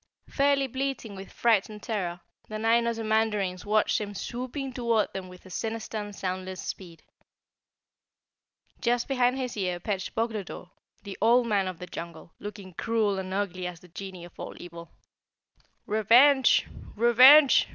Fairly 0.27 0.65
bleating 0.65 1.15
with 1.15 1.31
fright 1.31 1.69
and 1.69 1.83
terror, 1.83 2.21
the 2.47 2.57
nine 2.57 2.85
Ozamandarins 2.85 3.65
watched 3.65 4.01
him 4.01 4.15
swooping 4.15 4.73
toward 4.73 5.13
them 5.13 5.29
with 5.29 5.45
a 5.45 5.51
sinister 5.51 5.99
and 5.99 6.15
soundless 6.15 6.59
speed. 6.59 7.03
Just 8.79 9.07
behind 9.07 9.37
his 9.37 9.55
ear 9.55 9.79
perched 9.79 10.15
Boglodore, 10.15 10.71
the 11.03 11.19
Old 11.21 11.45
Man 11.45 11.67
of 11.67 11.77
the 11.77 11.85
Jungle, 11.85 12.31
looking 12.39 12.73
cruel 12.73 13.19
and 13.19 13.31
ugly 13.31 13.67
as 13.67 13.81
the 13.81 13.89
genie 13.89 14.25
of 14.25 14.39
all 14.39 14.55
evil. 14.59 14.89
"Revenge! 15.85 16.65
Revenge!" 16.95 17.67